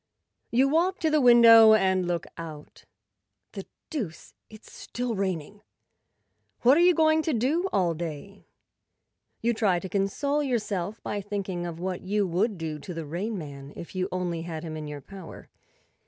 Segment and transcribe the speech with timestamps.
[0.49, 2.85] You walk to the window and look out.
[3.51, 4.33] The deuce!
[4.49, 5.61] It's still raining.
[6.61, 8.47] What are you going to do all day?
[9.43, 13.37] You try to console yourself by thinking of what you would do to the Rain
[13.37, 15.51] Man if you only had him in your power.